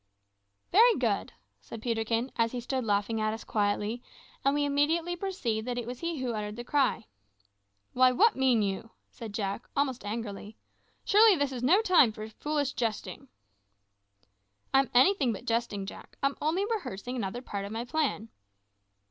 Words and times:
"Very 0.71 0.95
good," 0.95 1.31
said 1.59 1.79
Peterkin, 1.79 2.31
as 2.35 2.53
he 2.53 2.59
stood 2.59 2.83
laughing 2.83 3.21
at 3.21 3.35
us 3.35 3.43
quietly, 3.43 4.01
and 4.43 4.55
we 4.55 4.65
immediately 4.65 5.15
perceived 5.15 5.67
that 5.67 5.77
it 5.77 5.85
was 5.85 5.99
he 5.99 6.17
who 6.21 6.33
uttered 6.33 6.55
the 6.55 6.63
cry. 6.63 7.05
"Why, 7.93 8.11
what 8.11 8.35
mean 8.35 8.63
you?" 8.63 8.89
said 9.11 9.31
Jack, 9.31 9.67
almost 9.75 10.03
angrily. 10.03 10.57
"Surely 11.05 11.35
this 11.37 11.51
is 11.51 11.61
no 11.61 11.83
time 11.83 12.11
for 12.11 12.27
foolish 12.29 12.73
jesting." 12.73 13.27
"I 14.73 14.79
am 14.79 14.89
anything 14.95 15.31
but 15.33 15.45
jesting, 15.45 15.85
Jack. 15.85 16.17
I'm 16.23 16.35
only 16.41 16.65
rehearsing 16.65 17.15
another 17.15 17.43
part 17.43 17.63
of 17.65 17.71
my 17.71 17.85
plan." 17.85 18.29